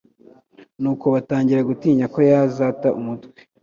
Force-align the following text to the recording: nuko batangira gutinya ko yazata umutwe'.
nuko 0.81 1.05
batangira 1.15 1.67
gutinya 1.69 2.05
ko 2.13 2.19
yazata 2.29 2.87
umutwe'. 2.99 3.41